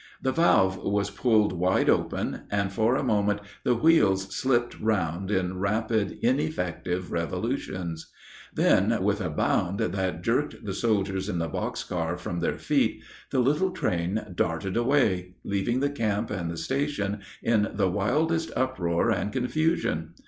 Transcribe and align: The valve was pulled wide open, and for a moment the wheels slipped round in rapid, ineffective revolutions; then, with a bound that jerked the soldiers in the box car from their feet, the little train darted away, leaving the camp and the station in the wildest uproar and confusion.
The 0.19 0.31
valve 0.31 0.77
was 0.79 1.11
pulled 1.11 1.53
wide 1.53 1.87
open, 1.87 2.47
and 2.49 2.73
for 2.73 2.95
a 2.95 3.03
moment 3.03 3.39
the 3.63 3.75
wheels 3.75 4.35
slipped 4.35 4.79
round 4.79 5.29
in 5.29 5.59
rapid, 5.59 6.17
ineffective 6.23 7.11
revolutions; 7.11 8.11
then, 8.51 9.03
with 9.03 9.21
a 9.21 9.29
bound 9.29 9.79
that 9.79 10.23
jerked 10.23 10.65
the 10.65 10.73
soldiers 10.73 11.29
in 11.29 11.37
the 11.37 11.47
box 11.47 11.83
car 11.83 12.17
from 12.17 12.39
their 12.39 12.57
feet, 12.57 13.03
the 13.29 13.41
little 13.41 13.69
train 13.69 14.31
darted 14.33 14.75
away, 14.75 15.35
leaving 15.43 15.81
the 15.81 15.89
camp 15.91 16.31
and 16.31 16.49
the 16.49 16.57
station 16.57 17.19
in 17.43 17.67
the 17.75 17.87
wildest 17.87 18.49
uproar 18.55 19.11
and 19.11 19.31
confusion. 19.31 20.15